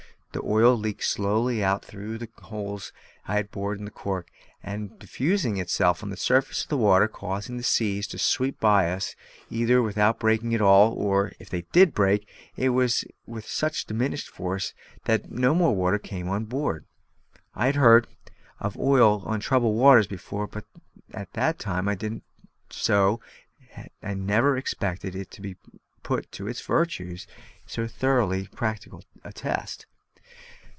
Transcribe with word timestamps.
The 0.33 0.43
oil 0.45 0.77
leaked 0.77 1.03
slowly 1.03 1.61
out 1.61 1.83
through 1.83 2.17
the 2.17 2.29
holes 2.43 2.93
I 3.27 3.35
had 3.35 3.51
bored 3.51 3.79
in 3.79 3.83
the 3.83 3.91
cork, 3.91 4.29
and, 4.63 4.97
diffusing 4.97 5.57
itself 5.57 6.01
on 6.01 6.09
the 6.09 6.15
surface 6.15 6.63
of 6.63 6.69
the 6.69 6.77
water, 6.77 7.09
caused 7.09 7.49
the 7.49 7.63
seas 7.63 8.07
to 8.07 8.17
sweep 8.17 8.57
by 8.61 8.89
us 8.93 9.13
either 9.49 9.81
without 9.81 10.21
breaking 10.21 10.55
at 10.55 10.61
all, 10.61 10.93
or, 10.93 11.33
if 11.37 11.49
they 11.49 11.63
did 11.73 11.93
break, 11.93 12.29
it 12.55 12.69
was 12.69 13.03
with 13.27 13.45
such 13.45 13.83
diminished 13.85 14.29
force 14.29 14.73
that 15.03 15.29
no 15.29 15.53
more 15.53 15.75
water 15.75 15.99
came 15.99 16.29
on 16.29 16.45
board. 16.45 16.85
I 17.53 17.65
had 17.65 17.75
heard 17.75 18.07
of 18.57 18.77
"oil 18.77 19.23
on 19.25 19.41
troubled 19.41 19.75
waters" 19.75 20.07
before, 20.07 20.47
but 20.47 20.63
at 21.13 21.33
the 21.33 21.53
time 21.59 21.85
that 21.87 21.91
I 21.91 21.95
did 21.95 22.21
so 22.69 23.19
I 24.01 24.13
never 24.13 24.55
expected 24.55 25.29
to 25.29 25.55
put 26.03 26.33
its 26.39 26.61
virtues 26.61 27.25
to 27.67 27.85
so 27.85 27.87
thoroughly 27.87 28.47
practical 28.47 29.03
a 29.25 29.33
test. 29.33 29.87